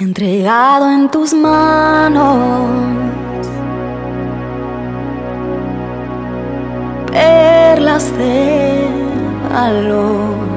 [0.00, 2.70] entregado en tus manos.
[7.12, 8.88] Perlas de
[9.52, 10.48] valor.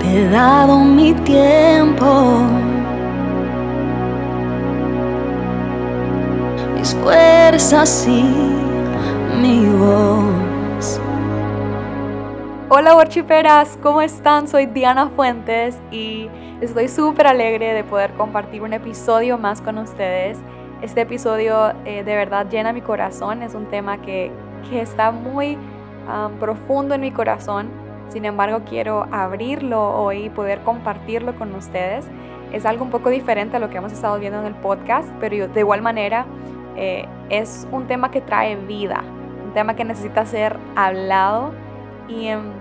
[0.00, 2.42] Te he dado mi tiempo.
[6.74, 8.22] Mis fuerzas y
[9.42, 10.47] mi voz.
[12.70, 14.46] Hola worchiperas, ¿cómo están?
[14.46, 16.28] Soy Diana Fuentes y
[16.60, 20.38] estoy súper alegre de poder compartir un episodio más con ustedes.
[20.82, 24.30] Este episodio eh, de verdad llena mi corazón, es un tema que,
[24.68, 27.70] que está muy um, profundo en mi corazón,
[28.10, 32.04] sin embargo quiero abrirlo hoy y poder compartirlo con ustedes.
[32.52, 35.48] Es algo un poco diferente a lo que hemos estado viendo en el podcast, pero
[35.48, 36.26] de igual manera
[36.76, 39.02] eh, es un tema que trae vida,
[39.42, 41.52] un tema que necesita ser hablado
[42.08, 42.57] y em,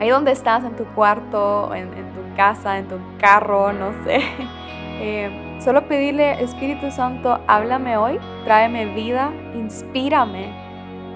[0.00, 4.20] ahí donde estás, en tu cuarto, en, tu casa, en tu carro, no sé,
[4.98, 10.68] eh, solo pedirle, Espíritu Santo, háblame hoy, tráeme vida, inspírame.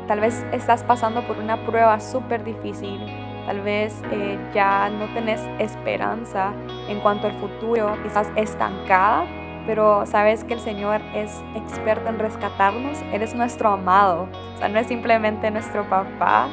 [0.07, 3.01] Tal vez estás pasando por una prueba súper difícil,
[3.47, 6.53] tal vez eh, ya no tenés esperanza
[6.89, 9.25] en cuanto al futuro, estás estancada,
[9.67, 14.69] pero sabes que el Señor es experto en rescatarnos, Él es nuestro amado, o sea,
[14.69, 16.49] no es simplemente nuestro papá,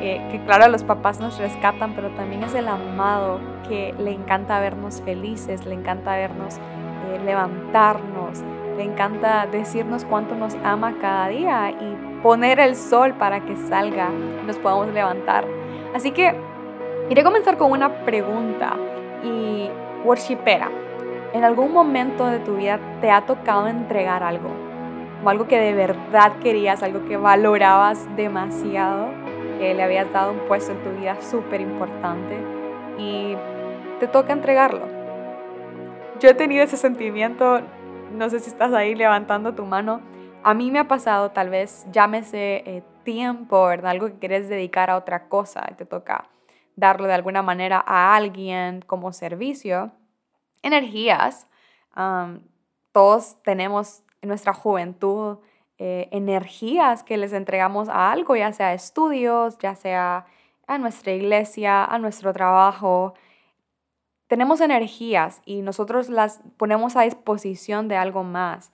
[0.00, 5.02] que claro los papás nos rescatan, pero también es el amado que le encanta vernos
[5.02, 8.42] felices, le encanta vernos eh, levantarnos,
[8.76, 14.08] le encanta decirnos cuánto nos ama cada día y poner el sol para que salga
[14.42, 15.46] y nos podamos levantar.
[15.94, 16.34] Así que
[17.08, 18.76] iré a comenzar con una pregunta
[19.22, 19.68] y
[20.04, 20.70] worshipera.
[21.32, 24.50] ¿En algún momento de tu vida te ha tocado entregar algo?
[25.24, 29.25] O algo que de verdad querías, algo que valorabas demasiado
[29.58, 32.36] que le habías dado un puesto en tu vida súper importante
[32.98, 33.36] y
[34.00, 34.86] te toca entregarlo.
[36.20, 37.60] Yo he tenido ese sentimiento,
[38.12, 40.00] no sé si estás ahí levantando tu mano,
[40.42, 43.90] a mí me ha pasado tal vez, llámese eh, tiempo, ¿verdad?
[43.90, 46.28] Algo que quieres dedicar a otra cosa te toca
[46.76, 49.92] darlo de alguna manera a alguien como servicio.
[50.62, 51.48] Energías,
[52.92, 55.38] todos tenemos en nuestra juventud
[55.78, 60.26] eh, energías que les entregamos a algo, ya sea estudios, ya sea
[60.66, 63.12] a nuestra iglesia, a nuestro trabajo.
[64.26, 68.72] Tenemos energías y nosotros las ponemos a disposición de algo más.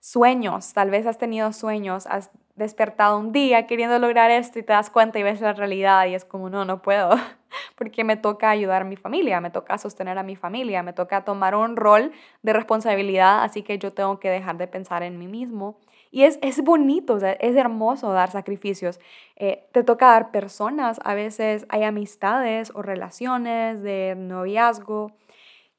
[0.00, 4.74] Sueños, tal vez has tenido sueños, has despertado un día queriendo lograr esto y te
[4.74, 7.10] das cuenta y ves la realidad y es como, no, no puedo,
[7.76, 11.24] porque me toca ayudar a mi familia, me toca sostener a mi familia, me toca
[11.24, 15.26] tomar un rol de responsabilidad, así que yo tengo que dejar de pensar en mí
[15.26, 15.78] mismo
[16.10, 19.00] y es, es bonito, es hermoso dar sacrificios.
[19.36, 25.12] Eh, te toca dar personas, a veces hay amistades o relaciones de noviazgo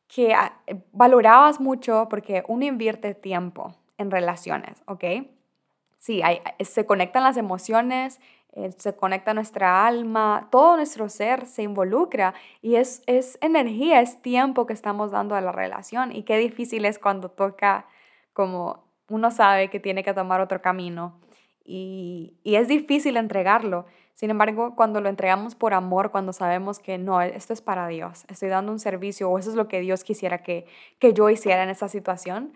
[0.08, 0.53] que ah,
[0.92, 5.03] valorabas mucho porque uno invierte tiempo en relaciones, ¿ok?
[5.97, 8.19] Sí, hay, se conectan las emociones,
[8.53, 14.22] eh, se conecta nuestra alma, todo nuestro ser se involucra y es, es energía, es
[14.22, 17.86] tiempo que estamos dando a la relación y qué difícil es cuando toca
[18.34, 21.20] como uno sabe que tiene que tomar otro camino
[21.64, 23.86] y, es difícil entregarlo.
[24.14, 28.26] Sin embargo, cuando lo entregamos por amor, cuando sabemos que no, esto es para Dios,
[28.30, 30.66] estoy dando un servicio o eso es lo que Dios quisiera que,
[31.00, 32.54] que yo hiciera en esa situación,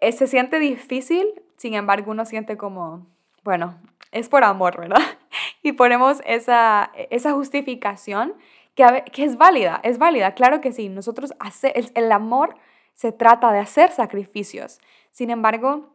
[0.00, 1.26] eh, se siente difícil,
[1.56, 3.06] sin embargo uno siente como,
[3.42, 3.78] bueno,
[4.12, 5.02] es por amor, ¿verdad?
[5.62, 8.34] Y ponemos esa, esa justificación
[8.74, 12.54] que, que es válida, es válida, claro que sí, nosotros hace, el, el amor
[12.94, 14.80] se trata de hacer sacrificios.
[15.10, 15.94] Sin embargo,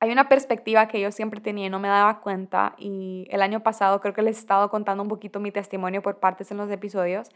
[0.00, 3.62] hay una perspectiva que yo siempre tenía y no me daba cuenta y el año
[3.62, 6.70] pasado creo que les he estado contando un poquito mi testimonio por partes en los
[6.70, 7.28] episodios,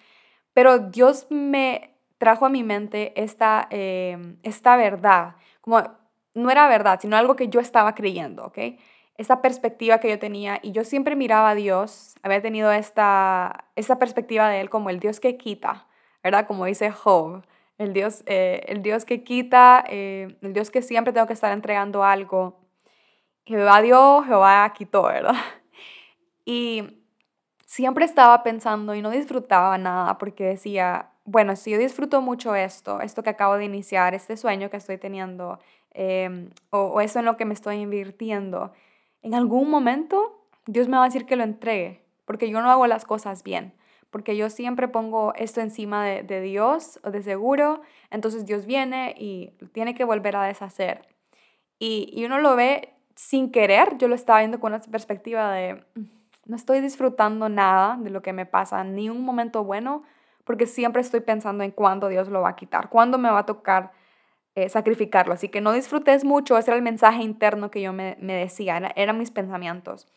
[0.52, 5.82] pero Dios me trajo a mi mente esta, em, esta verdad, como
[6.34, 8.58] no era verdad, sino algo que yo estaba creyendo, ¿ok?
[9.16, 13.98] Esta perspectiva que yo tenía y yo siempre miraba a Dios, había tenido esta, esta
[13.98, 15.86] perspectiva de Él como el Dios que quita,
[16.22, 16.46] ¿verdad?
[16.46, 17.42] Como dice Job
[17.78, 21.52] el Dios, eh, el Dios que quita, eh, el Dios que siempre tengo que estar
[21.52, 22.60] entregando algo.
[23.46, 25.34] Jehová dio, Jehová quitó, ¿verdad?
[26.50, 27.04] Y
[27.66, 33.02] siempre estaba pensando y no disfrutaba nada porque decía, bueno, si yo disfruto mucho esto,
[33.02, 35.58] esto que acabo de iniciar, este sueño que estoy teniendo,
[35.90, 38.72] em, o, o eso en lo que me estoy invirtiendo,
[39.20, 42.86] en algún momento Dios me va a decir que lo entregue, porque yo no hago
[42.86, 43.74] las cosas bien
[44.10, 49.52] porque yo siempre pongo esto encima de, de Dios, de seguro, entonces Dios viene y
[49.72, 51.06] tiene que volver a deshacer.
[51.78, 55.84] Y, y uno lo ve sin querer, yo lo estaba viendo con una perspectiva de,
[56.46, 60.02] no estoy disfrutando nada de lo que me pasa, ni un momento bueno,
[60.44, 63.46] porque siempre estoy pensando en cuándo Dios lo va a quitar, cuándo me va a
[63.46, 63.93] tocar
[64.55, 65.34] eh, sacrificarlo.
[65.34, 69.19] Así que no disfrutes mucho, ese era el mensaje interno que yo me, decía, eran
[69.19, 70.08] mis pensamientos.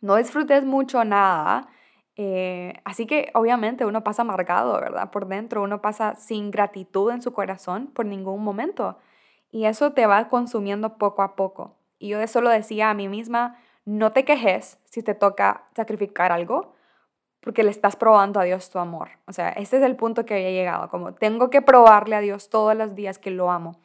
[0.00, 1.68] No disfrutes mucho nada.
[2.16, 5.10] Eh, así que obviamente uno pasa amargado, ¿verdad?
[5.10, 8.98] Por dentro, uno pasa sin gratitud en su corazón por ningún momento.
[9.50, 11.76] Y eso te va consumiendo poco a poco.
[11.98, 16.32] Y yo eso lo decía a mí misma, no te quejes si te toca sacrificar
[16.32, 16.72] algo,
[17.40, 19.10] porque le estás probando a Dios tu amor.
[19.26, 22.48] O sea, este es el punto que había llegado, como tengo que probarle a Dios
[22.48, 23.80] todos los días que lo amo,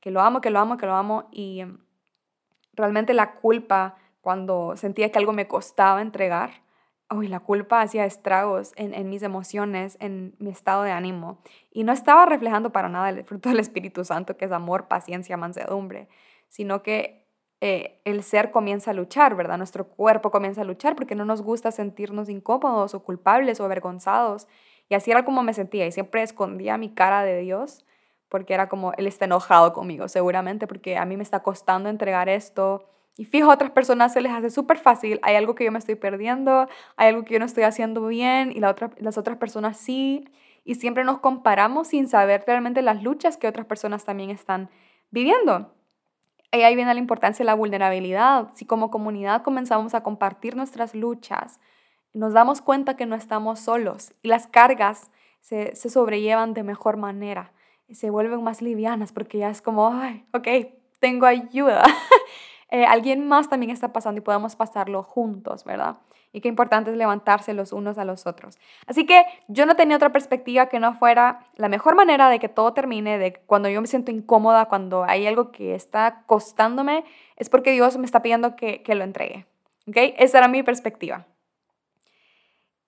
[0.00, 1.28] que lo amo, que lo amo, que lo amo.
[1.32, 1.64] Y
[2.74, 6.62] realmente la culpa, cuando sentía que algo me costaba entregar,
[7.10, 11.38] uy, la culpa hacía estragos en, en, mis emociones, en mi estado de ánimo.
[11.72, 15.36] Y no estaba reflejando para nada el fruto del Espíritu Santo, que es amor, paciencia,
[15.36, 16.08] mansedumbre,
[16.48, 17.26] sino que
[17.60, 19.58] eh, el ser comienza a luchar, ¿verdad?
[19.58, 24.46] Nuestro cuerpo comienza a luchar porque no nos gusta sentirnos incómodos o culpables o avergonzados.
[24.88, 27.84] Y así era como me sentía y siempre escondía mi cara de Dios
[28.28, 32.28] porque era como, Él está enojado conmigo, seguramente, porque a mí me está costando entregar
[32.28, 32.88] esto.
[33.18, 35.80] Y fijo, a otras personas se les hace súper fácil, hay algo que yo me
[35.80, 39.36] estoy perdiendo, hay algo que yo no estoy haciendo bien y la otra, las otras
[39.38, 40.28] personas sí.
[40.64, 44.70] Y siempre nos comparamos sin saber realmente las luchas que otras personas también están
[45.10, 45.74] viviendo.
[46.52, 48.50] Y ahí viene la importancia de la vulnerabilidad.
[48.54, 51.58] Si como comunidad comenzamos a compartir nuestras luchas,
[52.14, 55.10] nos damos cuenta que no estamos solos y las cargas
[55.40, 57.52] se, se sobrellevan de mejor manera,
[57.90, 60.46] se vuelven más livianas porque ya es como, ay, ok,
[61.00, 61.82] tengo ayuda.
[62.70, 65.96] Eh, alguien más también está pasando y podemos pasarlo juntos, ¿verdad?
[66.32, 68.58] y qué importante es levantarse los unos a los otros.
[68.86, 72.48] Así que yo no tenía otra perspectiva que no fuera la mejor manera de que
[72.48, 77.04] todo termine, de cuando yo me siento incómoda, cuando hay algo que está costándome,
[77.36, 79.46] es porque Dios me está pidiendo que, lo entregue.
[79.86, 79.96] ¿Ok?
[80.18, 81.26] Esa era mi perspectiva.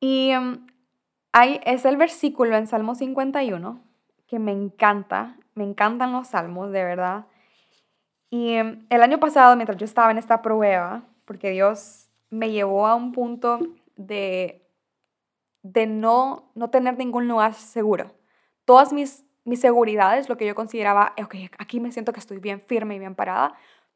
[0.01, 0.67] Y um,
[1.33, 3.83] ahí es el versículo en Salmo 51
[4.27, 7.27] que me encanta, me encantan los salmos, de verdad.
[8.31, 12.87] Y um, el año pasado, mientras yo estaba en esta prueba, porque Dios me llevó
[12.87, 13.59] a un punto
[13.97, 14.67] de,
[15.63, 18.15] de no, no tener ningún lugar seguro.
[18.65, 22.61] Todas mis, mis seguridades, lo que yo consideraba, ok, aquí me siento que estoy bien
[22.61, 23.55] firme y bien parada,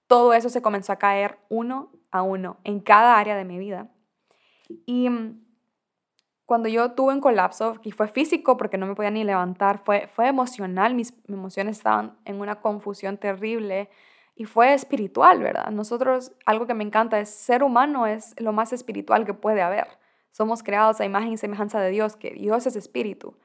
[0.08, 3.88] todo eso se comenzó a caer uno a uno en cada área de mi vida.
[4.86, 5.44] Y mm,
[6.46, 10.08] cuando yo tuve un colapso, y fue físico porque no me podía ni levantar, fue,
[10.08, 13.88] fue emocional, mis emociones estaban en una confusión terrible,
[14.36, 15.70] y fue espiritual, ¿verdad?
[15.70, 19.86] Nosotros, algo que me encanta es ser humano es lo más espiritual que puede haber.
[20.32, 23.36] Somos creados a imagen y semejanza de Dios, que Dios es espíritu.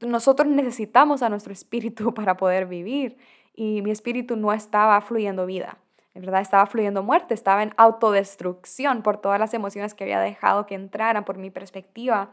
[0.00, 3.16] Nosotros necesitamos a nuestro espíritu para poder vivir
[3.54, 5.78] y mi espíritu no estaba fluyendo vida,
[6.14, 10.66] en verdad estaba fluyendo muerte, estaba en autodestrucción por todas las emociones que había dejado
[10.66, 12.30] que entraran, por mi perspectiva.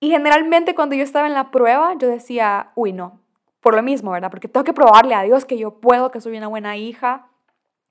[0.00, 3.20] Y generalmente cuando yo estaba en la prueba, yo decía, uy, no,
[3.60, 4.30] por lo mismo, ¿verdad?
[4.30, 7.28] Porque tengo que probarle a Dios que yo puedo, que soy una buena hija,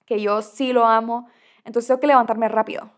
[0.05, 1.27] que yo sí lo amo.
[1.63, 2.89] Entonces tengo que levantarme rápido,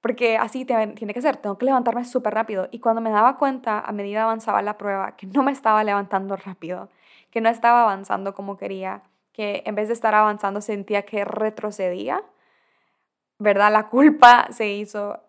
[0.00, 2.68] porque así tiene que ser, tengo que levantarme súper rápido.
[2.70, 6.36] Y cuando me daba cuenta, a medida avanzaba la prueba, que no me estaba levantando
[6.36, 6.90] rápido,
[7.30, 9.02] que no estaba avanzando como quería,
[9.32, 12.22] que en vez de estar avanzando sentía que retrocedía,
[13.38, 13.72] ¿verdad?
[13.72, 15.20] La culpa se hizo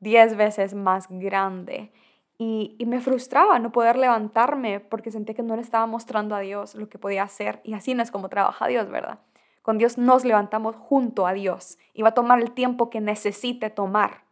[0.00, 1.92] diez veces más grande.
[2.40, 6.76] Y, me frustraba no poder levantarme porque sentía que no le estaba mostrando a Dios
[6.76, 7.60] lo que podía hacer.
[7.64, 9.18] Y así no es como trabaja Dios, ¿verdad?
[9.62, 13.70] Con Dios nos levantamos junto a Dios y va a tomar el tiempo que necesite
[13.70, 14.22] tomar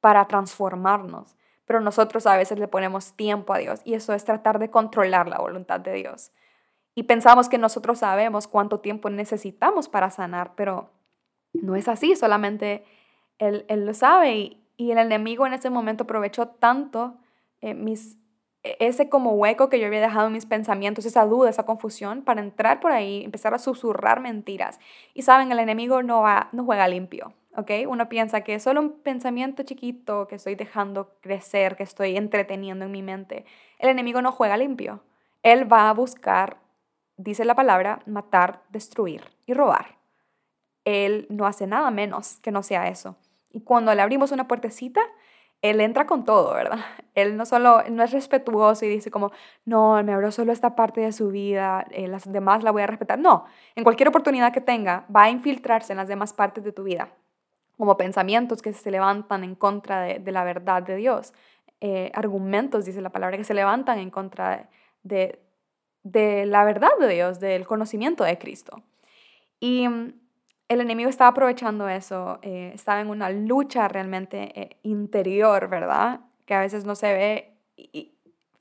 [0.00, 1.36] para transformarnos.
[1.66, 5.28] Pero nosotros a veces le ponemos tiempo a Dios y eso es tratar de controlar
[5.28, 6.32] la voluntad de Dios.
[6.94, 10.90] Y pensamos que nosotros sabemos cuánto tiempo necesitamos para sanar, pero
[11.52, 12.84] no es así, solamente
[13.38, 17.18] Él, él lo sabe y, y el enemigo en ese momento aprovechó tanto
[17.64, 17.94] eh,
[18.64, 22.22] e, ese como hueco que yo había dejado en mis pensamientos, esa duda, esa confusión,
[22.22, 24.80] para entrar por ahí, empezar a susurrar mentiras.
[25.12, 27.70] Y saben, el enemigo no, va, no juega limpio, ¿ok?
[27.88, 32.86] Uno piensa que es solo un pensamiento chiquito que estoy dejando crecer, que estoy entreteniendo
[32.86, 33.44] en mi mente.
[33.78, 35.02] El enemigo no juega limpio.
[35.42, 36.58] Él va a buscar,
[37.16, 39.98] dice la palabra, matar, destruir y robar.
[40.84, 43.16] Él no hace nada menos que no sea eso.
[43.50, 45.00] Y cuando le abrimos una puertecita,
[45.64, 46.78] él entra con todo, ¿verdad?
[47.14, 49.30] Él no solo no es respetuoso y dice como,
[49.64, 52.86] no, me abrió solo esta parte de su vida, eh, las demás la voy a
[52.86, 53.18] respetar.
[53.18, 56.82] No, en cualquier oportunidad que tenga, va a infiltrarse en las demás partes de tu
[56.82, 57.08] vida,
[57.78, 61.32] como pensamientos que se levantan en contra de, la verdad de Dios,
[61.80, 64.68] eh, argumentos, dice la palabra, que se levantan en contra
[65.02, 65.40] de,
[66.02, 68.82] de la verdad de Dios, del conocimiento de Cristo.
[69.60, 70.12] Y mm,
[70.68, 76.20] el enemigo estaba aprovechando eso, eh, estaba en una lucha realmente eh, interior, ¿verdad?
[76.46, 78.12] Que a veces no se ve y,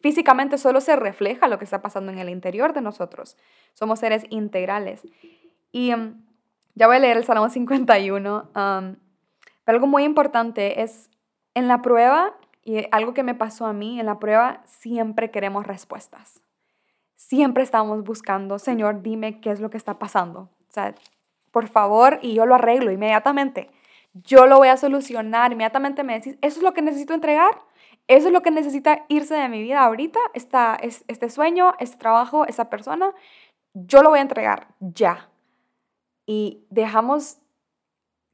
[0.01, 3.37] físicamente solo se refleja lo que está pasando en el interior de nosotros.
[3.73, 5.01] Somos seres integrales.
[5.71, 6.21] Y um,
[6.75, 8.49] ya voy a leer el Salmo 51.
[8.53, 8.95] Um,
[9.63, 11.09] pero algo muy importante es
[11.53, 15.67] en la prueba, y algo que me pasó a mí, en la prueba siempre queremos
[15.67, 16.41] respuestas.
[17.15, 20.49] Siempre estamos buscando, Señor, dime qué es lo que está pasando.
[20.69, 20.95] O sea,
[21.53, 23.69] por favor, y yo lo arreglo inmediatamente.
[24.13, 25.51] Yo lo voy a solucionar.
[25.51, 27.61] Inmediatamente me decís, ¿eso es lo que necesito entregar?
[28.07, 30.19] ¿Eso es lo que necesita irse de mi vida ahorita?
[30.33, 33.13] Esta, este sueño, este trabajo, esa persona.
[33.75, 35.29] Yo lo voy a entregar ya.
[36.25, 37.37] Y dejamos,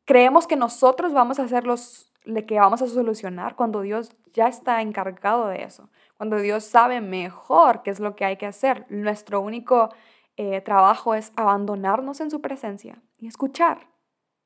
[0.06, 2.14] creemos que nosotros vamos a hacer los
[2.48, 5.90] que vamos a solucionar cuando Dios ya está encargado de eso.
[6.16, 8.86] Cuando Dios sabe mejor qué es lo que hay que hacer.
[8.90, 9.90] Nuestro único
[10.38, 13.88] eh, trabajo es abandonarnos en su presencia y escuchar.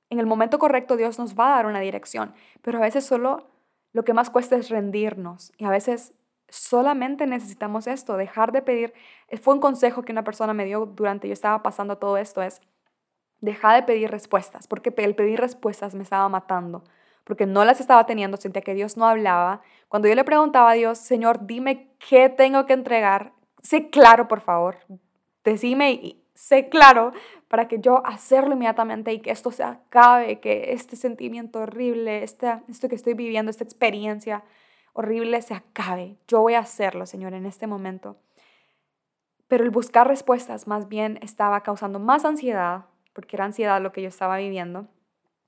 [0.10, 3.50] En el momento correcto Dios nos va a dar una dirección, pero a veces solo
[3.94, 6.13] lo que más cuesta es rendirnos y a veces
[6.50, 8.94] solamente necesitamos esto, dejar de pedir.
[9.27, 12.42] Eh, fue un consejo que una persona me dio durante yo estaba pasando todo esto,
[12.42, 12.62] es
[13.42, 16.84] deja de pedir respuestas, porque el pedir respuestas me estaba matando,
[17.24, 19.62] porque no las estaba teniendo, sentía que Dios no hablaba.
[19.89, 24.42] Cuando yo le preguntaba a Dios, Señor, dime qué tengo que entregar, sé claro, por
[24.42, 24.77] favor,
[25.44, 27.11] decime y sé claro
[27.47, 32.61] para que yo hacerlo inmediatamente y que esto se acabe, que este sentimiento horrible, este,
[32.67, 34.43] esto que estoy viviendo, esta experiencia
[34.93, 36.17] horrible se acabe.
[36.27, 38.17] Yo voy a hacerlo, Señor, en este momento.
[39.47, 44.01] Pero el buscar respuestas más bien estaba causando más ansiedad, porque era ansiedad lo que
[44.01, 44.87] yo estaba viviendo,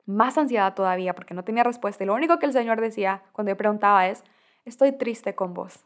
[0.05, 2.03] más ansiedad todavía porque no tenía respuesta.
[2.03, 4.23] Y lo único que el Señor decía cuando yo preguntaba es,
[4.65, 5.85] estoy triste con vos.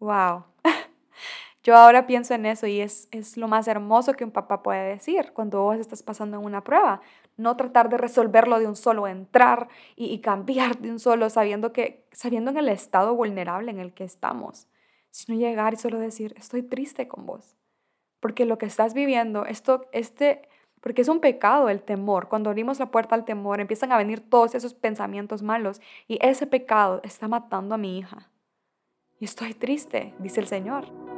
[0.00, 0.44] ¡Wow!
[1.62, 4.88] Yo ahora pienso en eso y es, es lo más hermoso que un papá puede
[4.88, 7.00] decir cuando vos estás pasando en una prueba.
[7.36, 11.72] No tratar de resolverlo de un solo, entrar y, y cambiar de un solo, sabiendo,
[11.72, 14.68] que, sabiendo en el estado vulnerable en el que estamos,
[15.10, 17.56] sino llegar y solo decir, estoy triste con vos.
[18.20, 20.48] Porque lo que estás viviendo, esto, este,
[20.80, 22.28] porque es un pecado el temor.
[22.28, 26.46] Cuando abrimos la puerta al temor, empiezan a venir todos esos pensamientos malos y ese
[26.46, 28.30] pecado está matando a mi hija.
[29.20, 31.17] Y estoy triste, dice el Señor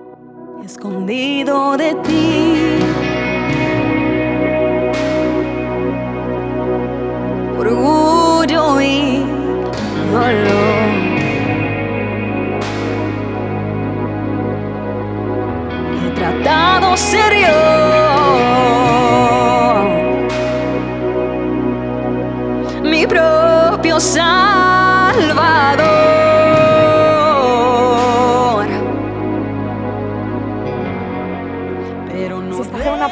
[0.64, 2.78] escondido de ti.
[7.58, 9.24] Orgullo y
[10.12, 10.90] dolor.
[16.02, 17.48] He tratado serio.
[22.82, 24.69] Mi propio Salvador.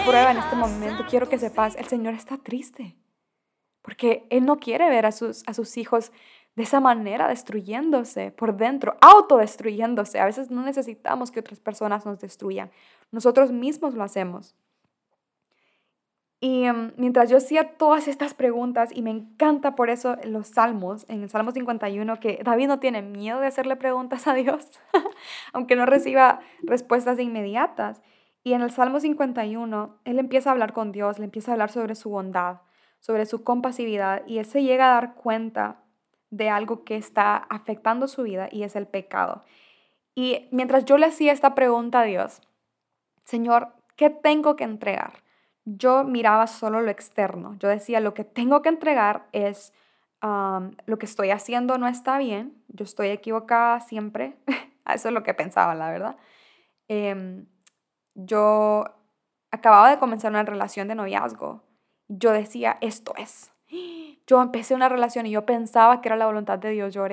[0.04, 2.96] Prueba en este momento, quiero que sepas, el Señor está triste.
[3.82, 6.12] Porque Él no quiere ver a sus, a sus hijos
[6.56, 10.18] de esa manera, destruyéndose por dentro, autodestruyéndose.
[10.18, 12.70] A veces no necesitamos que otras personas nos destruyan.
[13.12, 14.56] Nosotros mismos lo hacemos.
[16.40, 21.04] Y em, mientras yo hacía todas estas preguntas, y me encanta por eso los salmos,
[21.08, 24.70] en el Salmo 51, que David no tiene miedo de hacerle preguntas a Dios,
[25.52, 28.00] aunque no reciba respuestas inmediatas.
[28.48, 31.70] Y en el Salmo 51, él empieza a hablar con Dios, le empieza a hablar
[31.70, 32.62] sobre su bondad,
[32.98, 35.82] sobre su compasividad, y él se llega a dar cuenta
[36.30, 39.44] de algo que está afectando su vida y es el pecado.
[40.14, 42.40] Y mientras yo le hacía esta pregunta a Dios,
[43.26, 45.22] Señor, ¿qué tengo que entregar?
[45.66, 47.54] Yo miraba solo lo externo.
[47.58, 49.74] Yo decía, lo que tengo que entregar es
[50.22, 54.38] lo que estoy haciendo no está bien, yo estoy equivocada siempre.
[54.86, 56.16] Eso es lo que pensaba, la verdad.
[56.88, 57.44] Em,
[58.18, 58.84] yo
[59.50, 61.62] acababa de comenzar una relación de noviazgo.
[62.08, 63.52] Yo decía, esto es.
[64.26, 66.92] Yo empecé una relación y yo pensaba que era la voluntad de Dios.
[66.92, 67.04] Yo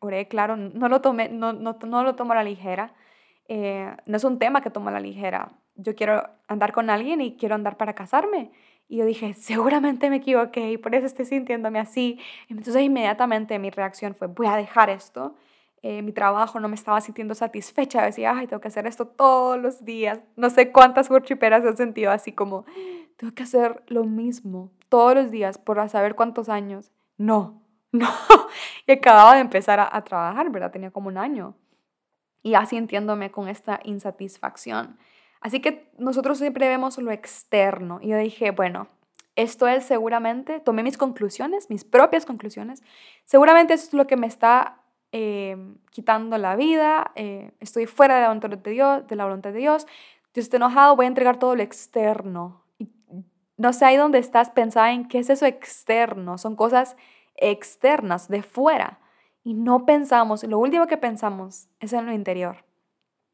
[0.00, 2.92] oré, claro, no lo, tomé, no, no, no lo tomo a la ligera.
[3.46, 5.52] Eh, no es un tema que tomo a la ligera.
[5.76, 8.50] Yo quiero andar con alguien y quiero andar para casarme.
[8.88, 12.18] Y yo dije, seguramente me equivoqué y por eso estoy sintiéndome así.
[12.48, 15.36] Entonces inmediatamente mi reacción fue, voy a dejar esto
[15.82, 19.58] eh, mi trabajo no me estaba sintiendo satisfecha, decía, ay, tengo que hacer esto todos
[19.58, 20.20] los días.
[20.36, 22.64] No sé cuántas workshiperas he sentido así como,
[23.16, 26.90] tengo que hacer lo mismo todos los días por saber cuántos años.
[27.16, 28.08] No, no.
[28.86, 30.72] y acababa de empezar a, a trabajar, ¿verdad?
[30.72, 31.54] Tenía como un año.
[32.42, 34.98] Y así entiéndome con esta insatisfacción.
[35.40, 38.00] Así que nosotros siempre vemos lo externo.
[38.02, 38.88] Y yo dije, bueno,
[39.36, 42.82] esto es seguramente, tomé mis conclusiones, mis propias conclusiones.
[43.24, 44.77] Seguramente esto es lo que me está
[45.10, 49.52] Em, quitando la vida, eh, estoy fuera de la voluntad de Dios, de la voluntad
[49.52, 49.86] de Dios,
[50.34, 52.62] Dios está enojado, voy a entregar todo lo externo.
[52.78, 52.90] Y
[53.56, 56.96] no sé ahí dónde estás, pensaba en qué es eso externo, son cosas
[57.36, 58.98] externas, de fuera.
[59.42, 62.66] Y no pensamos, lo último que pensamos es en lo interior,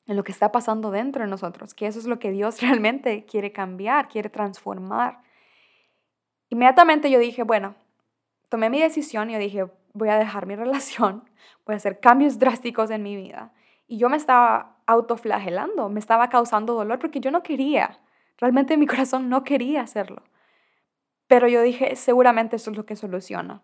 [0.07, 3.25] en lo que está pasando dentro de nosotros, que eso es lo que Dios realmente
[3.25, 5.23] quiere cambiar, quiere transformar.
[6.50, 7.75] Inmediatamente yo dije, bueno,
[8.49, 11.28] tomé mi decisión y yo dije, voy a dejar mi relación,
[11.64, 13.52] voy a hacer cambios drásticos en mi vida.
[13.86, 18.00] Y yo me estaba autoflagelando, me estaba causando dolor porque yo no quería,
[18.38, 20.22] realmente mi corazón no quería hacerlo.
[21.26, 23.62] Pero yo dije, seguramente eso es lo que soluciona.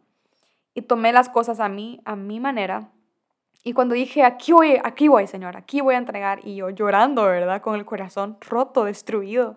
[0.72, 2.90] Y tomé las cosas a mí, a mi manera.
[3.62, 7.25] Y cuando dije, aquí voy, aquí voy, Señor, aquí voy a entregar, y yo llorando,
[7.25, 7.60] ¿verdad?
[7.60, 9.56] Con el corazón roto, destruido.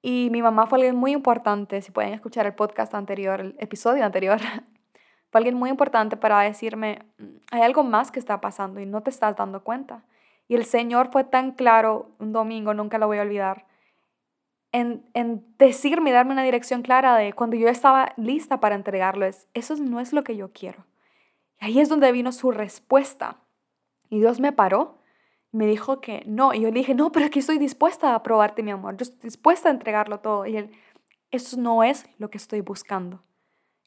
[0.00, 4.04] Y mi mamá fue alguien muy importante, si pueden escuchar el podcast anterior, el episodio
[4.04, 4.38] anterior,
[5.40, 9.10] alguien muy importante para decirme, mm, hay algo más que está pasando y no te
[9.10, 10.04] estás dando cuenta.
[10.48, 13.66] Y el Señor fue tan claro un domingo, nunca lo voy a olvidar,
[14.72, 19.46] en, en decirme, darme una dirección clara de cuando yo estaba lista para entregarlo, es,
[19.54, 20.86] eso no es lo que yo quiero.
[21.60, 23.36] Y ahí es donde vino su respuesta.
[24.08, 25.02] Y Dios me paró
[25.52, 26.52] me dijo que no.
[26.54, 28.96] Y yo le dije, no, pero aquí estoy dispuesta a probarte, mi amor.
[28.96, 30.46] Yo estoy dispuesta a entregarlo todo.
[30.46, 30.70] Y él,
[31.30, 33.22] eso no es lo que estoy buscando.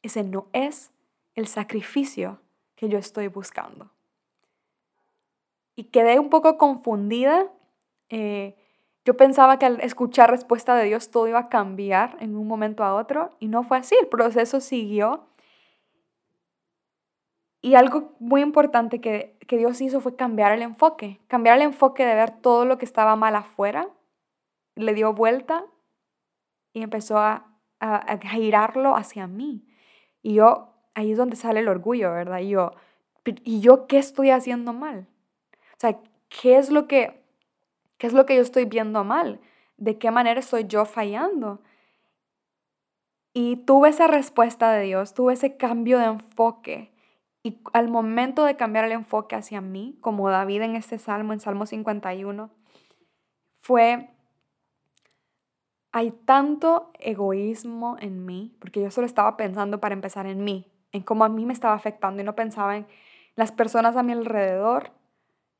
[0.02, 0.92] Ese no es
[1.36, 2.40] el sacrificio
[2.74, 3.92] que yo estoy buscando.
[5.76, 7.46] Y quedé un poco confundida.
[8.08, 8.56] Eh,
[9.04, 12.82] yo pensaba que al escuchar respuesta de Dios todo iba a cambiar en un momento
[12.82, 13.94] a otro y no fue así.
[14.00, 15.28] El proceso siguió
[17.66, 22.14] y algo muy importante que, Dios hizo fue cambiar el enfoque, cambiar el enfoque de
[22.14, 23.88] ver todo lo que estaba mal afuera,
[24.76, 25.64] le dio vuelta
[26.72, 29.66] y empezó a, a, girarlo hacia mí.
[30.22, 32.38] Y yo, ahí es donde sale el orgullo, ¿verdad?
[32.40, 32.72] Y yo,
[33.44, 35.06] ¿y yo qué estoy haciendo mal?
[35.52, 36.00] O sea,
[36.30, 37.22] ¿qué es lo que,
[37.98, 39.38] qué es lo que yo estoy viendo mal?
[39.76, 41.60] ¿De qué manera estoy yo fallando?
[43.34, 46.90] Y tuve esa respuesta de Dios, tuve ese cambio de enfoque
[47.42, 51.40] y al momento de cambiar el enfoque hacia mí, como David en este salmo, en
[51.40, 52.50] Salmo 51,
[53.58, 54.08] fue,
[55.92, 61.02] hay tanto egoísmo en mí, porque yo solo estaba pensando para empezar en mí, en
[61.02, 62.86] cómo a mí me estaba afectando y no pensaba en
[63.36, 64.90] las personas a mi alrededor.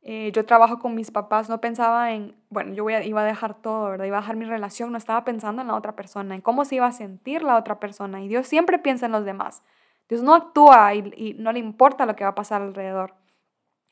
[0.03, 3.91] Eh, yo trabajo con mis papás, no pensaba en, bueno, yo iba a dejar todo,
[3.91, 4.05] ¿verdad?
[4.05, 6.77] Iba a dejar mi relación, no estaba pensando en la otra persona, en cómo se
[6.77, 8.23] iba a sentir la otra persona.
[8.23, 9.65] Y Dios siempre piensa en los demás.
[10.09, 13.15] Dios no actúa y, no le importa lo que va a pasar alrededor.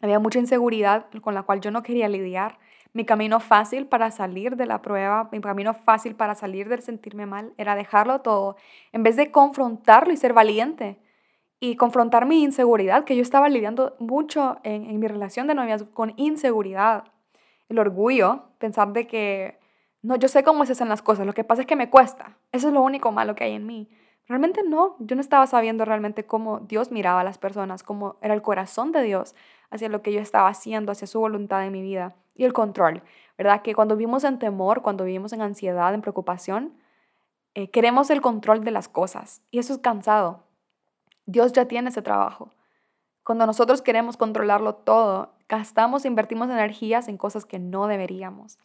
[0.00, 2.58] Había mucha inseguridad con la cual yo no quería lidiar.
[2.92, 7.26] Mi camino fácil para salir de la prueba, mi camino fácil para salir del sentirme
[7.26, 8.56] mal, era dejarlo todo,
[8.92, 11.00] en vez de confrontarlo y ser valiente
[11.60, 15.84] y confrontar mi inseguridad, que yo estaba lidiando mucho en, en mi relación de novias
[15.94, 17.04] con inseguridad,
[17.68, 19.58] el orgullo, pensar de que,
[20.02, 22.36] no, yo sé cómo se hacen las cosas, lo que pasa es que me cuesta,
[22.52, 23.88] eso es lo único malo que hay en mí.
[24.26, 28.32] Realmente no, yo no estaba sabiendo realmente cómo Dios miraba a las personas, cómo era
[28.32, 29.34] el corazón de Dios
[29.70, 33.02] hacia lo que yo estaba haciendo, hacia su voluntad en mi vida y el control,
[33.36, 33.62] ¿verdad?
[33.62, 36.74] Que cuando vivimos en temor, cuando vivimos en ansiedad, en preocupación,
[37.54, 40.44] eh, queremos el control de las cosas y eso es cansado.
[41.26, 42.50] Dios ya tiene ese trabajo.
[43.24, 48.58] Cuando nosotros queremos controlarlo todo, gastamos, invertimos energías en cosas que no deberíamos.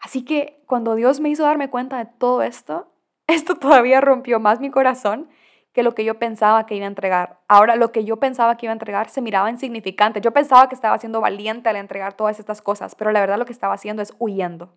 [0.00, 2.88] Así que cuando Dios me hizo darme cuenta de todo esto,
[3.26, 5.28] esto todavía rompió más mi corazón
[5.72, 7.38] que lo que yo pensaba que iba a entregar.
[7.46, 10.20] Ahora lo que yo pensaba que iba a entregar se miraba insignificante.
[10.20, 13.44] Yo pensaba que estaba siendo valiente al entregar todas estas cosas, pero la verdad lo
[13.44, 14.74] que estaba haciendo es huyendo.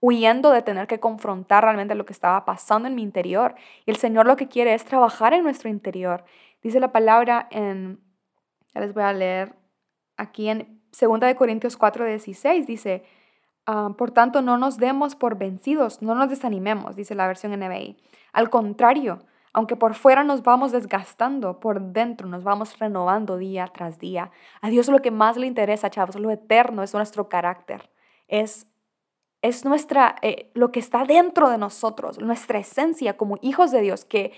[0.00, 3.54] Huyendo de tener que confrontar realmente lo que estaba pasando en mi interior.
[3.86, 6.24] Y el Señor lo que quiere es trabajar en nuestro interior.
[6.66, 8.00] Dice la palabra en,
[8.74, 9.54] ya les voy a leer
[10.16, 13.04] aquí en 2 Corintios 4, 16, dice,
[13.66, 17.96] Ah, por tanto, no nos demos por vencidos, no nos desanimemos, dice la versión NBI.
[18.32, 19.18] Al contrario,
[19.52, 24.30] aunque por fuera nos vamos desgastando, por dentro nos vamos renovando día tras día.
[24.60, 27.90] A Dios lo que más le interesa, chavos, lo eterno es nuestro carácter.
[28.28, 28.68] Es,
[29.42, 34.04] es nuestra, eh, lo que está dentro de nosotros, nuestra esencia como hijos de Dios,
[34.04, 34.32] que,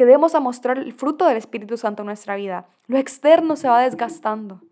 [0.00, 2.66] que debemos a mostrar el fruto del Espíritu Santo en nuestra vida.
[2.86, 4.62] Lo externo se va desgastando.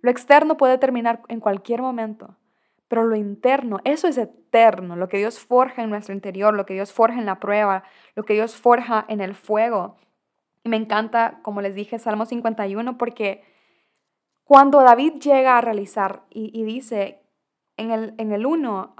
[0.00, 2.36] Lo externo puede terminar en cualquier momento.
[2.88, 6.74] Pero lo interno, eso es eterno, lo que Dios forja en nuestro interior, lo que
[6.74, 7.84] Dios forja en la prueba,
[8.16, 9.98] lo que Dios forja en el fuego.
[10.64, 13.44] Y me encanta, como les dije, Salmo 51, porque
[14.42, 17.22] cuando David llega a realizar y, dice
[17.76, 18.96] en el, en el 1,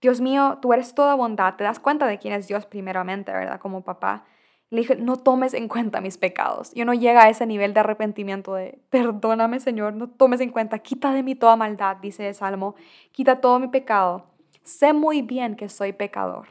[0.00, 3.58] Dios mío, tú eres toda bondad, te das cuenta de quién es Dios primeramente, ¿verdad?
[3.58, 4.26] Como papá.
[4.70, 6.72] Le dije, no tomes en cuenta mis pecados.
[6.74, 10.78] Yo no llega a ese nivel de arrepentimiento de, perdóname Señor, no tomes en cuenta,
[10.78, 12.76] quita de mí toda maldad, dice el Salmo,
[13.12, 14.26] quita todo mi pecado.
[14.62, 16.46] Sé muy bien que soy pecador.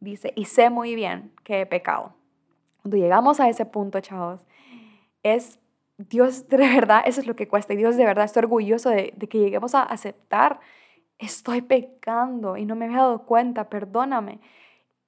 [0.00, 2.14] dice, y sé muy bien que he pecado.
[2.82, 4.46] Cuando llegamos a ese punto, chavos,
[5.22, 5.58] es
[6.08, 7.74] Dios de verdad, eso es lo que cuesta.
[7.74, 10.60] Y Dios de verdad, estoy orgulloso de, que lleguemos a aceptar,
[11.18, 14.40] estoy pecando y no me había dado cuenta, perdóname.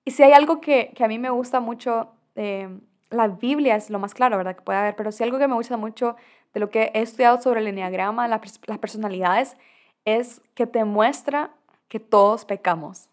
[0.05, 2.69] Y si hay algo que, a mí me gusta mucho, eh,
[3.11, 4.57] la Biblia es lo más claro, ¿verdad?
[4.57, 6.17] Que puede haber, pero si algo que me gusta mucho
[6.55, 9.57] de lo que he estudiado sobre el enneagrama, las personalidades,
[10.05, 11.51] es que te muestra
[11.89, 13.09] que todos pecamos.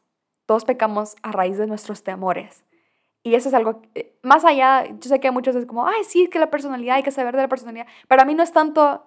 [0.45, 2.63] Todos pecamos a raíz de nuestros temores.
[3.23, 6.27] Y eso es algo, eh, más allá, yo sé que muchos es como, ay, sí,
[6.27, 7.85] que la personalidad, hay que saber de la personalidad.
[8.07, 9.03] Para mí no es tanto,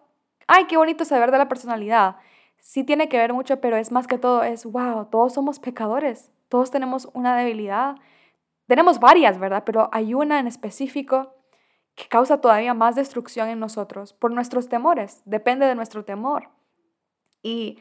[0.46, 2.16] ay, qué bonito saber de la personalidad.
[2.58, 6.30] Sí tiene que ver mucho, pero es más que todo, es, wow, todos somos pecadores,
[6.48, 7.96] todos tenemos una debilidad.
[8.66, 9.64] Tenemos varias, ¿verdad?
[9.64, 11.34] Pero hay una en específico
[11.94, 16.48] que causa todavía más destrucción en nosotros por nuestros temores, depende de nuestro temor.
[17.42, 17.78] Y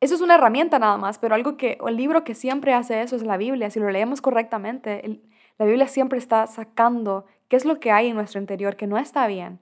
[0.00, 3.16] eso es una herramienta nada más, pero algo que, el libro que siempre hace eso
[3.16, 3.70] es la Biblia.
[3.70, 5.22] Si lo leemos correctamente,
[5.58, 8.98] la Biblia siempre está sacando qué es lo que hay en nuestro interior que no
[8.98, 9.60] está bien.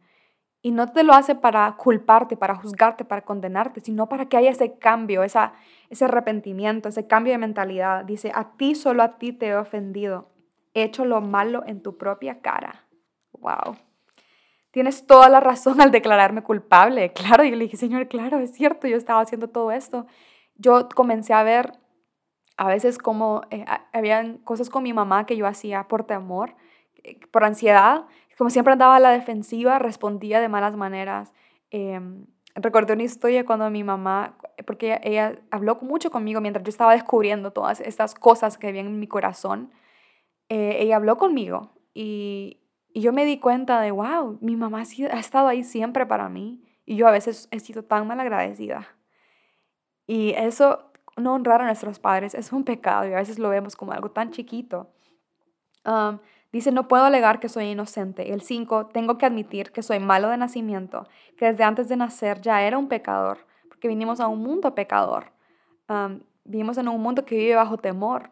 [0.60, 4.50] Y no te lo hace para culparte, para juzgarte, para condenarte, sino para que haya
[4.50, 5.52] ese cambio, esa,
[5.90, 8.04] ese arrepentimiento, ese cambio de mentalidad.
[8.04, 10.33] Dice, a ti, solo a ti te he ofendido.
[10.74, 12.86] He hecho lo malo en tu propia cara.
[13.32, 13.76] Wow.
[14.70, 17.12] Tienes toda la razón al declararme culpable.
[17.12, 20.06] Claro, yo le dije, Señor, claro, es cierto, yo estaba haciendo todo esto.
[20.56, 21.78] Yo comencé a ver
[22.56, 26.54] a veces como eh, habían cosas con mi mamá que yo hacía por temor,
[27.02, 28.04] eh, por ansiedad,
[28.36, 31.32] como siempre andaba a la defensiva, respondía de malas maneras.
[31.70, 36.92] Em, recordé una historia cuando mi mamá, porque ella, habló mucho conmigo mientras yo estaba
[36.92, 39.70] descubriendo todas estas cosas que había en mi corazón,
[40.54, 42.60] eh, ella habló conmigo y,
[42.92, 46.62] y, yo me di cuenta de, wow, mi mamá ha, estado ahí siempre para mí
[46.86, 48.86] y yo a veces he sido tan mal agradecida.
[50.06, 53.74] Y eso no honrar a nuestros padres es un pecado y a veces lo vemos
[53.74, 54.92] como algo tan chiquito.
[56.52, 58.32] dice, no puedo alegar que soy inocente.
[58.32, 62.40] El 5, tengo que admitir que soy malo de nacimiento, que desde antes de nacer
[62.40, 65.32] ya era un pecador, porque vinimos a un mundo pecador.
[66.44, 68.30] vivimos en un mundo que vive bajo temor.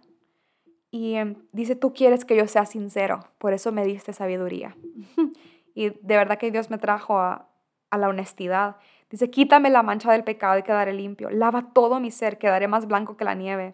[0.92, 4.76] Y em, dice, tú quieres que yo sea sincero, por eso me diste sabiduría.
[5.74, 7.48] y de verdad que Dios me trajo a,
[7.90, 8.76] a la honestidad.
[9.10, 11.30] Dice, quítame la mancha del pecado y quedaré limpio.
[11.30, 13.72] Lava todo mi ser, quedaré más blanco que la nieve.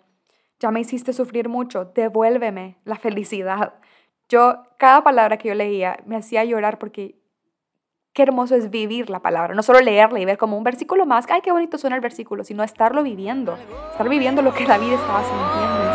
[0.60, 3.74] Ya me hiciste sufrir mucho, devuélveme la felicidad.
[4.28, 7.16] Yo, cada palabra que yo leía me hacía llorar porque
[8.12, 11.26] qué hermoso es vivir la palabra, no solo leerla y ver como un versículo más,
[11.30, 13.56] ay, qué bonito suena el versículo, sino estarlo viviendo,
[13.90, 15.87] estar viviendo lo que David estaba sintiendo.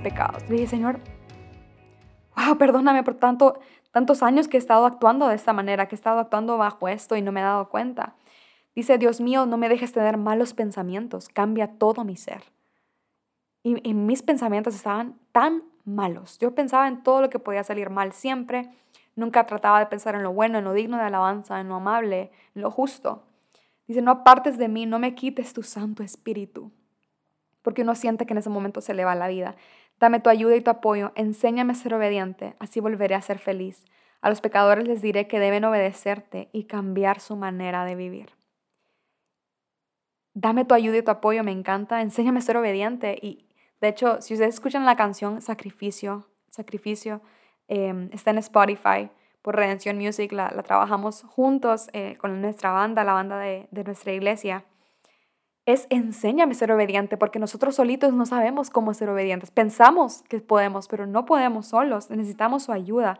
[0.00, 0.42] Pecados.
[0.48, 1.00] Le dije, Señor,
[2.36, 3.60] wow, perdóname por tanto,
[3.90, 7.16] tantos años que he estado actuando de esta manera, que he estado actuando bajo esto
[7.16, 8.14] y no me he dado cuenta.
[8.74, 12.42] Dice, Dios mío, no me dejes tener malos pensamientos, cambia todo mi ser.
[13.62, 16.38] Y, y mis pensamientos estaban tan malos.
[16.38, 18.70] Yo pensaba en todo lo que podía salir mal siempre.
[19.16, 22.30] Nunca trataba de pensar en lo bueno, en lo digno de alabanza, en lo amable,
[22.54, 23.24] en lo justo.
[23.86, 26.70] Dice, no apartes de mí, no me quites tu Santo Espíritu
[27.62, 29.56] porque uno siente que en ese momento se le va la vida.
[30.00, 33.84] Dame tu ayuda y tu apoyo, enséñame a ser obediente, así volveré a ser feliz.
[34.22, 38.30] A los pecadores les diré que deben obedecerte y cambiar su manera de vivir.
[40.32, 43.18] Dame tu ayuda y tu apoyo, me encanta, enséñame a ser obediente.
[43.20, 43.50] Y
[43.82, 47.20] de hecho, si ustedes escuchan la canción Sacrificio, Sacrificio,
[47.68, 49.10] em, está en Spotify
[49.42, 54.12] por Redención Music, la, trabajamos juntos eh, con nuestra banda, la banda de, de nuestra
[54.12, 54.64] iglesia
[55.72, 59.50] es enséñame a ser obediente, porque nosotros solitos no sabemos cómo ser obedientes.
[59.50, 63.18] Pensamos que podemos, pero no podemos solos, necesitamos su ayuda.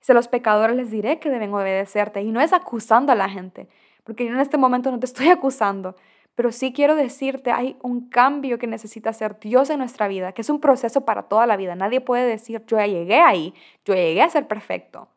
[0.00, 3.28] Si a los pecadores les diré que deben obedecerte, y no es acusando a la
[3.28, 3.68] gente,
[4.04, 5.96] porque yo en este momento no te estoy acusando,
[6.34, 10.42] pero sí quiero decirte, hay un cambio que necesita hacer Dios en nuestra vida, que
[10.42, 11.74] es un proceso para toda la vida.
[11.74, 15.08] Nadie puede decir, yo ya llegué ahí, yo llegué a ser perfecto.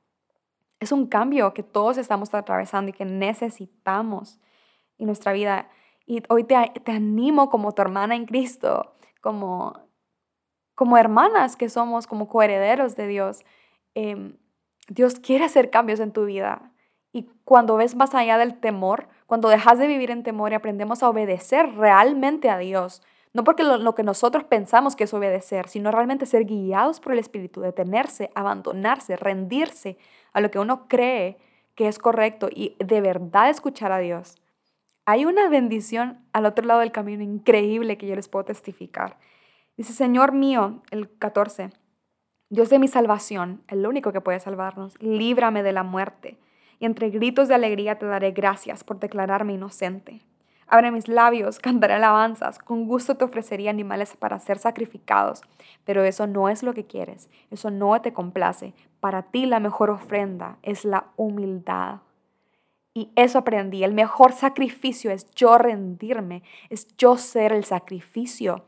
[0.80, 4.40] Es un cambio que todos estamos atravesando y que necesitamos
[4.98, 5.70] en nuestra vida
[6.06, 9.92] y hoy te, te animo como tu hermana en Cristo, como
[10.82, 13.46] como hermanas que somos, como coherederos de Dios,
[13.94, 14.38] em,
[14.88, 16.72] Dios quiere hacer cambios en tu vida.
[17.14, 21.04] Y cuando ves más allá del temor, cuando dejas de vivir en temor y aprendemos
[21.04, 25.92] a obedecer realmente a Dios, no porque lo, que nosotros pensamos que es obedecer, sino
[25.92, 30.00] realmente ser guiados por el Espíritu, detenerse, abandonarse, rendirse
[30.34, 31.38] a lo que uno cree
[31.76, 34.41] que es correcto y de verdad escuchar a Dios.
[35.06, 39.18] Hay una bendición al otro lado del camino increíble que yo les puedo testificar.
[39.76, 41.72] Dice, Señor mío, el 14,
[42.50, 46.38] Dios de mi salvación, el único que puede salvarnos, líbrame de la muerte.
[46.80, 50.22] Y entre gritos de alegría te daré gracias por declararme inocente.
[50.68, 55.42] Abre mis labios, cantaré alabanzas, con gusto te ofrecería animales para ser sacrificados,
[55.84, 58.74] pero eso no es lo que quieres, eso no te complace.
[59.00, 62.02] Para ti la mejor ofrenda es la humildad.
[62.94, 68.66] Y eso aprendí, el mejor sacrificio es yo rendirme, es yo ser el sacrificio,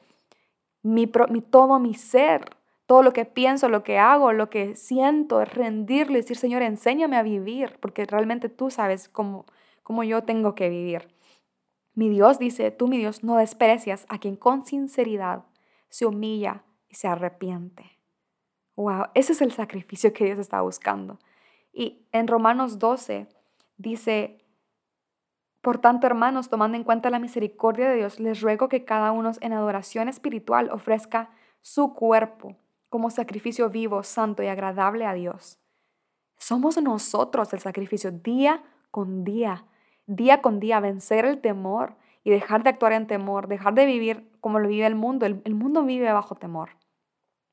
[0.81, 2.45] mi, mi todo mi ser,
[2.85, 7.17] todo lo que pienso, lo que hago, lo que siento, es rendirle, decir, Señor, enséñame
[7.17, 9.45] a vivir, porque realmente tú sabes cómo,
[9.83, 11.07] cómo yo tengo que vivir.
[11.93, 15.45] Mi Dios dice, tú mi Dios no desprecias a quien con sinceridad
[15.89, 17.99] se humilla y se arrepiente.
[18.75, 21.19] Wow, ese es el sacrificio que Dios está buscando.
[21.71, 23.27] Y en Romanos 12
[23.77, 24.45] dice,
[25.61, 29.31] por tanto, hermanos, tomando en cuenta la misericordia de Dios, les ruego que cada uno
[29.41, 31.29] en adoración espiritual ofrezca
[31.61, 32.57] su cuerpo
[32.89, 35.59] como sacrificio vivo, santo y agradable a Dios.
[36.37, 39.65] Somos nosotros el sacrificio día con día
[40.05, 44.29] día con día vencer el temor y dejar de actuar en temor, dejar de vivir
[44.39, 45.25] como lo vive el mundo.
[45.25, 46.71] El, mundo vive bajo temor.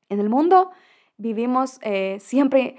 [0.09, 0.71] En el mundo
[1.17, 2.77] vivimos eh, siempre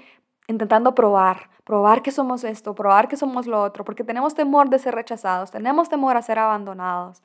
[0.53, 4.79] intentando probar, probar que somos esto, probar que somos lo otro, porque tenemos temor de
[4.79, 7.21] ser rechazados, tenemos temor a ser abandonados.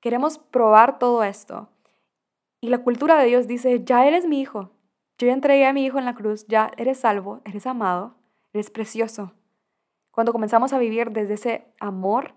[0.00, 1.68] Queremos probar todo esto.
[2.60, 4.70] Y la cultura de Dios dice, ya eres mi hijo,
[5.18, 8.14] yo entregué a mi hijo en la cruz, ya eres salvo, eres amado,
[8.52, 9.32] eres precioso.
[10.10, 12.34] Cuando comenzamos a vivir desde ese amor,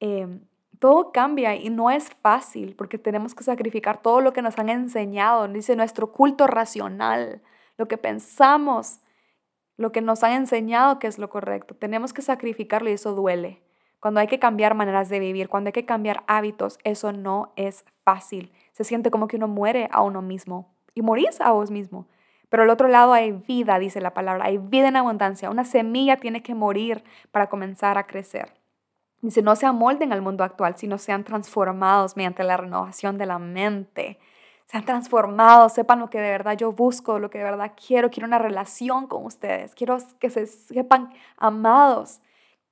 [0.00, 0.46] em,
[0.78, 4.68] todo cambia y no es fácil porque tenemos que sacrificar todo lo que nos han
[4.68, 7.42] enseñado, dice nuestro culto racional,
[7.76, 9.00] lo que pensamos,
[9.76, 11.74] lo que nos han enseñado que es lo correcto.
[11.74, 13.62] Tenemos que sacrificarlo y eso duele.
[14.00, 17.84] Cuando hay que cambiar maneras de vivir, cuando hay que cambiar hábitos, eso no es
[18.04, 18.52] fácil.
[18.72, 22.06] Se siente como que uno muere a uno mismo y morís a vos mismo.
[22.50, 25.50] Pero al otro lado hay vida, dice la palabra, hay vida en abundancia.
[25.50, 28.52] Una semilla tiene que morir para comenzar a crecer.
[29.22, 33.38] Dice, no se amolden al mundo actual, sino sean transformados mediante la renovación de la
[33.38, 34.18] mente.
[34.66, 38.10] Sean transformados, sepan lo que de verdad yo busco, lo que de verdad quiero.
[38.10, 39.74] Quiero una relación con ustedes.
[39.74, 42.20] Quiero que se sepan amados,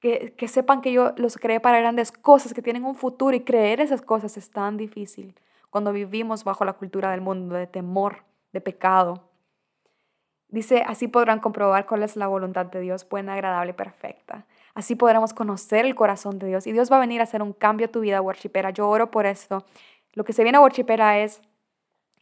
[0.00, 3.40] que, que sepan que yo los creé para grandes cosas, que tienen un futuro y
[3.40, 5.34] creer esas cosas es tan difícil
[5.70, 9.32] cuando vivimos bajo la cultura del mundo de temor, de pecado,
[10.52, 14.44] Dice, así podrán comprobar cuál es la voluntad de Dios, buena, agradable perfecta.
[14.74, 17.54] Así podremos conocer el corazón de Dios y Dios va a venir a hacer un
[17.54, 18.68] cambio a tu vida, worshipera.
[18.68, 19.64] Yo oro por esto.
[20.12, 21.40] Lo que se viene a worshipera es,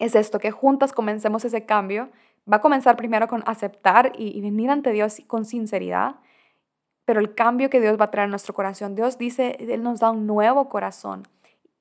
[0.00, 2.08] es esto, que juntas comencemos ese cambio.
[2.50, 6.16] Va a comenzar primero con aceptar y, venir ante Dios con sinceridad,
[7.04, 10.00] pero el cambio que Dios va a traer a nuestro corazón, Dios dice, Él nos
[10.00, 11.28] da un nuevo corazón.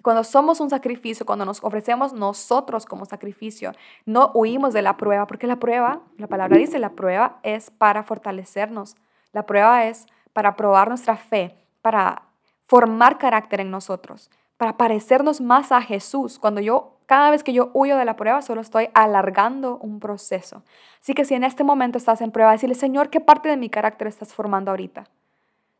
[0.01, 3.73] Cuando somos un sacrificio, cuando nos ofrecemos nosotros como sacrificio,
[4.05, 8.03] no huimos de la prueba, porque la prueba, la palabra dice, la prueba es para
[8.03, 8.95] fortalecernos,
[9.33, 12.23] la prueba es para probar nuestra fe, para
[12.67, 16.39] formar carácter en nosotros, para parecernos más a Jesús.
[16.39, 20.61] Cuando yo, cada vez que yo huyo de la prueba, solo estoy alargando un proceso.
[21.01, 23.67] Así que si en este momento estás en prueba, decirle, Señor, ¿qué parte de mi
[23.67, 25.05] carácter estás formando ahorita?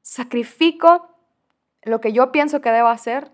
[0.02, 1.08] Sacrifico
[1.84, 3.30] lo que yo pienso que debo hacer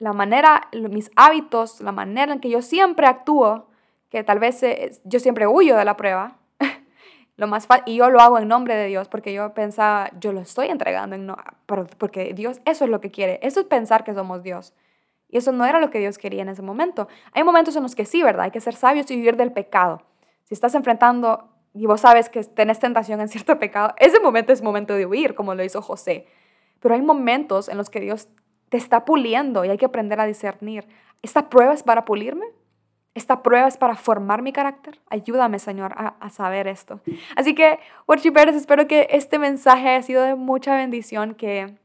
[0.00, 3.68] la manera, mis hábitos, la manera en que yo siempre actúo,
[4.10, 6.38] que tal vez eh, yo siempre huyo de la prueba,
[7.36, 10.40] lo más y yo lo hago en nombre de Dios porque yo pensaba, yo lo
[10.40, 14.14] estoy entregando, en no, porque Dios eso es lo que quiere, eso es pensar que
[14.14, 14.74] somos Dios.
[15.28, 17.08] Y eso no era lo que Dios quería en ese momento.
[17.32, 18.44] Hay momentos en los que sí, ¿verdad?
[18.44, 20.02] Hay que ser sabios y vivir del pecado.
[20.44, 24.62] Si estás enfrentando y vos sabes que tenés tentación en cierto pecado, ese momento es
[24.62, 26.26] momento de huir, como lo hizo José.
[26.80, 28.28] Pero hay momentos en los que Dios
[28.68, 30.86] te está puliendo y hay que aprender a discernir.
[31.22, 32.46] ¿Esta prueba es para pulirme?
[33.14, 35.00] ¿Esta prueba es para formar mi carácter?
[35.08, 37.00] Ayúdame, Señor, a, saber esto.
[37.34, 41.78] Así que, worshipers, espero que este mensaje haya sido de mucha bendición, que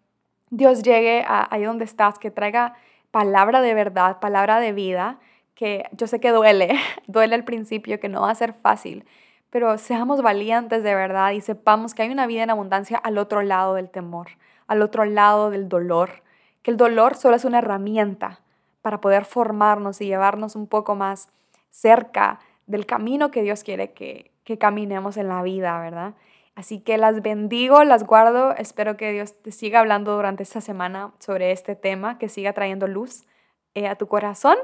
[0.50, 2.76] Dios llegue ahí donde estás, que traiga
[3.12, 5.20] palabra de verdad, palabra de vida,
[5.54, 9.06] que yo sé que duele, duele al principio, que no va a ser fácil,
[9.50, 13.42] pero seamos valientes de verdad y sepamos que hay una vida en abundancia al otro
[13.42, 14.30] lado del temor,
[14.68, 16.24] al otro lado del dolor
[16.62, 18.42] que el dolor solo es una herramienta
[18.82, 21.30] para poder formarnos y llevarnos un poco más
[21.70, 26.14] cerca del camino que Dios quiere que, que caminemos en la vida, ¿verdad?
[26.56, 28.56] Así que las bendigo, las guardo.
[28.56, 32.88] Espero que Dios te siga hablando durante esta semana sobre este tema, que siga trayendo
[32.88, 33.26] luz
[33.74, 34.58] eh, a tu corazón.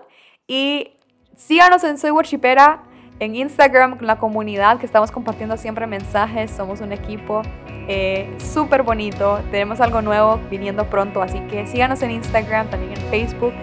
[0.47, 0.91] Y
[1.35, 2.83] síganos en Soy Worshipera,
[3.19, 6.51] en Instagram, con la comunidad que estamos compartiendo siempre mensajes.
[6.51, 7.41] Somos un equipo
[7.87, 9.39] eh, súper bonito.
[9.49, 13.53] Tenemos algo nuevo viniendo pronto, así que síganos en Instagram, también en Facebook.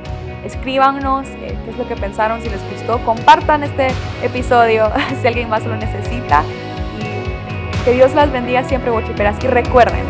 [0.45, 2.99] Escríbanos eh, qué es lo que pensaron, si les gustó.
[3.05, 3.89] Compartan este
[4.23, 6.43] episodio si alguien más lo necesita.
[7.85, 9.37] Que Dios las bendiga siempre, Watchiperas.
[9.45, 10.05] Y recuerden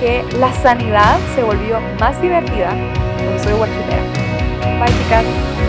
[0.00, 2.70] que la sanidad se volvió más divertida
[3.16, 4.02] cuando soy Watchipera.
[4.80, 5.59] Bye, chicas.